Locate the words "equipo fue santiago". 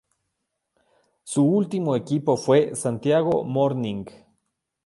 1.95-3.43